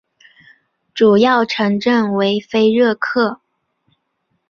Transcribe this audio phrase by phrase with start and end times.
[0.95, 3.39] 主要城镇为菲热克。